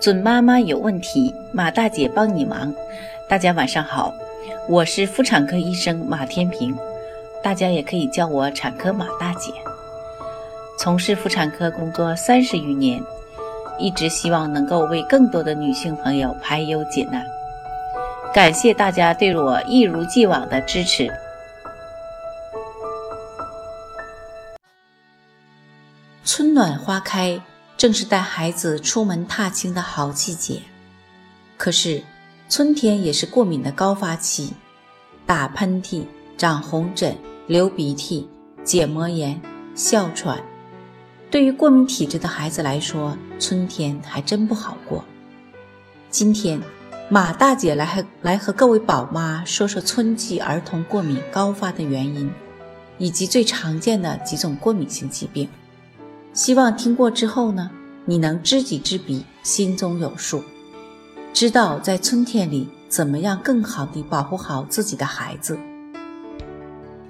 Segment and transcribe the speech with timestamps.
[0.00, 2.74] 准妈妈有问题，马大姐帮你忙。
[3.28, 4.14] 大家晚上好，
[4.66, 6.74] 我是妇产科医生马天平，
[7.42, 9.52] 大家也可以叫我产科马大姐。
[10.78, 12.98] 从事妇产科工作三十余年，
[13.78, 17.22] 一直希望能够为更多的女性朋友排忧解难。
[18.32, 21.12] 感谢大家对我一如既往的支持。
[26.24, 27.38] 春暖花开。
[27.80, 30.60] 正是带孩子出门踏青的好季节，
[31.56, 32.02] 可是
[32.46, 34.52] 春天也是过敏的高发期，
[35.24, 36.04] 打喷嚏、
[36.36, 37.16] 长红疹、
[37.46, 38.28] 流鼻涕、
[38.62, 39.40] 结膜炎、
[39.74, 40.44] 哮喘，
[41.30, 45.02] 对于过敏体质的孩子来说，春天还真不好过。
[46.10, 46.60] 今天，
[47.08, 52.30] 马大姐来和来和各位宝妈说说春季儿童过敏高发的原因，
[52.98, 55.48] 以及最常见的几种过敏性疾病。
[56.32, 57.70] 希望听过之后呢，
[58.04, 60.44] 你能知己知彼，心中有数，
[61.32, 65.58] 知道在春天里怎么样更好地保护好自己的孩子。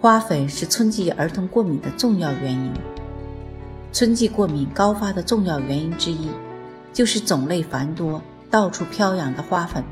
[0.00, 2.72] 花粉是春季儿童过敏的重要原因。
[3.92, 6.28] 春季过敏高发的重要原因之一，
[6.92, 9.82] 就是种类繁多、到处飘扬的花粉。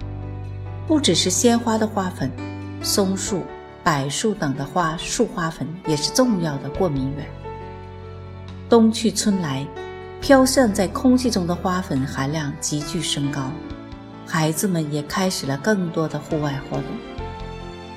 [0.86, 2.30] 不只是鲜花的花粉，
[2.80, 3.42] 松树、
[3.82, 7.26] 柏树等的花树花粉也是重要的过敏源。
[8.68, 9.64] 冬去春来，
[10.20, 13.52] 飘散在空气中的花粉含量急剧升高，
[14.26, 16.84] 孩子们也开始了更多的户外活动，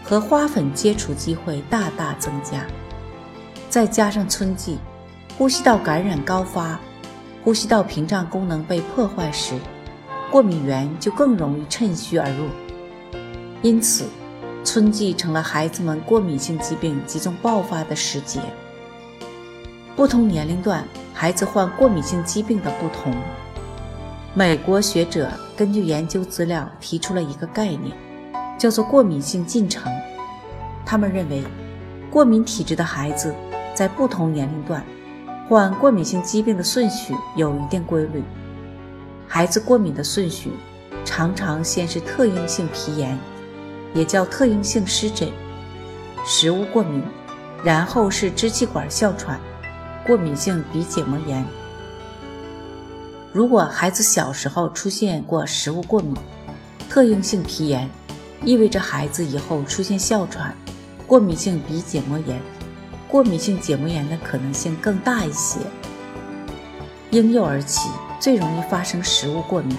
[0.03, 2.67] 和花粉接触机会大大增加。
[3.67, 4.78] 再加上春季
[5.40, 6.80] 呼吸道感染高发，
[7.44, 9.56] 呼吸道屏障功能被破坏时，
[10.30, 12.45] 过敏源就更容易趁虚而入。
[13.64, 14.06] 因此，
[14.64, 18.40] 春季成了孩子们过敏性疾病集中爆发的时节。
[20.00, 20.81] 不同年龄段
[21.14, 23.14] 孩子患过敏性疾病的不同，
[24.33, 27.94] 美国学者根据研究资料提出了一个概念，
[28.58, 29.91] 叫做过敏性进程。
[30.86, 31.44] 他们认为，
[32.09, 33.35] 过敏体质的孩子
[33.74, 34.81] 在不同年龄段
[35.50, 38.24] 患过敏性疾病的顺序有一定规律。
[39.28, 40.53] 孩子过敏的顺序
[41.03, 43.19] 常常先是特应性皮炎，
[43.94, 45.29] 也叫特应性湿疹、
[46.25, 47.03] 食物过敏，
[47.66, 49.38] 然后是支气管哮喘。
[50.06, 51.46] 过敏性鼻结膜炎。
[53.32, 56.16] 如果孩子小时候出现过食物过敏、
[56.90, 57.90] 特应性皮炎，
[58.44, 60.56] 意味着孩子以后出现哮喘、
[61.06, 62.42] 过敏性鼻结膜炎、
[63.08, 65.60] 过敏性结膜炎的可能性更大一些。
[67.12, 67.90] 婴幼儿期
[68.20, 69.78] 最容易发生食物过敏，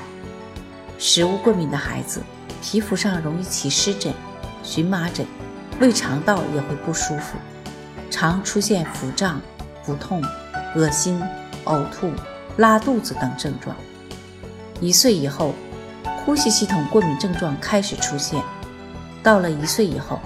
[0.99, 2.23] 食物过敏的孩子
[2.63, 4.13] 皮肤上容易起湿疹、
[4.63, 5.27] 荨麻疹，
[5.81, 7.37] 胃肠道也会不舒服，
[8.11, 9.41] 常出现腹胀。
[9.83, 10.23] 腹痛、
[10.75, 11.23] 恶心、
[11.65, 12.11] 呕吐、
[12.57, 13.75] 拉肚子等症状。
[14.81, 15.55] 一岁以后，
[16.25, 18.43] 呼吸系统过敏症状开始出现。
[19.23, 20.19] 到了一岁以后，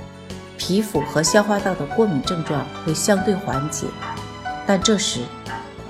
[0.57, 3.87] 皮肤和消化道的过敏症状会相对缓解，
[4.67, 5.21] 但这时，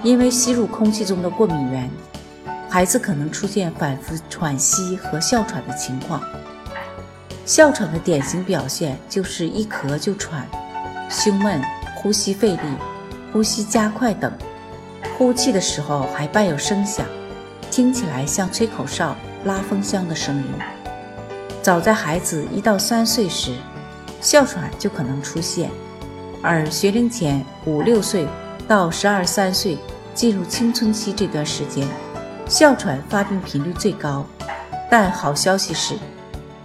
[0.02, 1.90] 因为吸入空气中的过敏源，
[2.70, 6.22] 孩子可能出现反复喘息和哮喘的情况。
[7.44, 10.48] 哮喘的典型表现就是一咳就喘，
[11.10, 11.62] 胸闷，
[11.96, 12.58] 呼吸费力。
[13.34, 14.32] 呼吸加快等，
[15.18, 17.04] 呼气的时候还伴有声响，
[17.68, 20.44] 听起来像吹口哨、拉风箱的声音。
[21.60, 23.56] 早在孩子一到三岁时，
[24.20, 25.68] 哮喘就可能出现，
[26.44, 28.24] 而学龄前五六岁
[28.68, 29.78] 到十二三岁
[30.14, 31.88] 进入青春期这段时间，
[32.48, 34.24] 哮喘发病频率最高。
[34.88, 35.96] 但好消息是，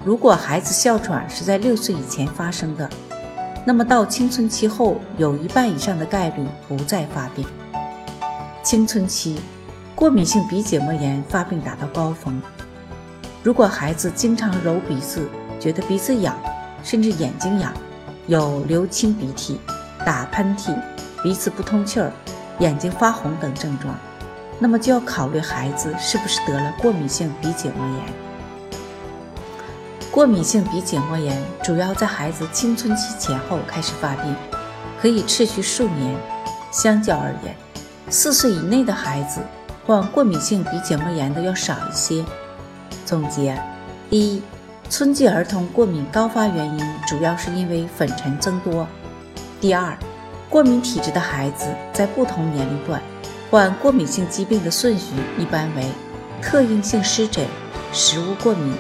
[0.06, 2.88] 如果孩子哮喘是在六岁以前发生的。
[3.69, 7.46] 那么到青春期后，有一半以上的概率不再发病。
[8.63, 9.40] 青春期，
[9.94, 12.41] 过敏性鼻结膜炎发病达到高峰。
[13.44, 15.29] 如果孩子经常揉鼻子，
[15.59, 16.35] 觉得鼻子痒，
[16.81, 17.72] 甚至眼睛痒，
[18.25, 19.59] 有流清鼻涕、
[20.03, 20.75] 打喷嚏、
[21.22, 22.12] 鼻子不通气儿、
[22.58, 23.94] 眼睛发红等症状，
[24.58, 28.28] 那么就要考虑孩子是不是得了过敏性鼻结膜炎。
[30.20, 34.36] 过敏性鼻结膜炎主要在孩子青春期前后开始发病，
[35.02, 36.14] 可以持续数年。
[36.72, 37.56] 相较而言，
[38.10, 39.40] 四岁以内的孩子
[39.86, 42.26] 患过敏性鼻结膜炎的要少一些。
[43.06, 43.58] 总结：
[44.10, 44.42] 一、
[44.90, 48.86] 春季儿童过敏高发原因主要是因为粉尘增多。
[49.62, 49.98] 第二，
[50.50, 53.02] 过敏体质的孩子在不同年龄段
[53.50, 55.86] 患过敏性疾病的顺序一般为
[56.42, 57.48] 特应性湿疹、
[57.94, 58.74] 食物过敏。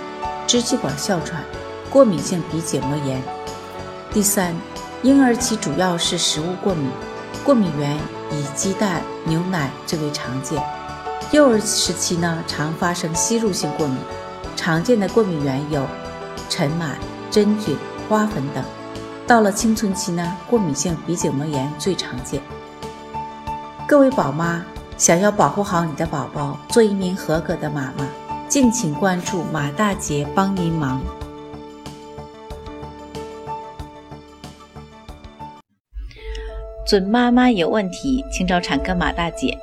[0.49, 1.43] 支气管哮喘、
[1.91, 3.21] 过敏性鼻结膜炎。
[4.11, 4.55] 第三，
[5.03, 6.89] 婴儿期主要是食物过敏，
[7.43, 7.95] 过敏源
[8.31, 10.59] 以鸡蛋、牛奶最为常见。
[11.29, 13.95] 幼儿时期呢，常发生吸入性过敏，
[14.55, 15.85] 常见的过敏源有
[16.49, 16.95] 尘螨、
[17.29, 17.77] 真菌、
[18.09, 18.63] 花粉等。
[19.27, 22.41] 到了青春期呢，过敏性鼻颈膜炎最常见。
[23.87, 24.65] 各位宝妈
[24.97, 28.07] 想要保护好你的宝宝，做一名合格的妈妈，
[28.49, 30.99] 敬请关注马大姐帮您忙。
[36.83, 39.55] 准妈妈有问题，请找产科马大姐。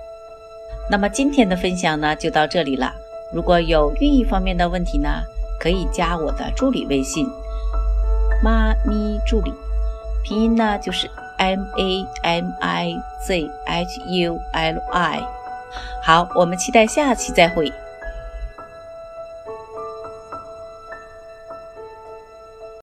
[0.89, 2.95] 那么今天的分享呢，就到这里了。
[3.35, 5.09] 如果有孕育方面的问题呢，
[5.61, 7.27] 可以加我的助理微信
[8.41, 9.53] “妈咪助理”，
[10.23, 12.95] 拼音呢就是 M A M I
[13.27, 15.27] Z H U L I。
[16.05, 17.73] 好，我们期待下期再会。